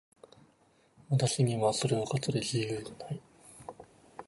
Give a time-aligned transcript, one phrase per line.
[1.11, 3.21] 私にはそれを語る自由がない。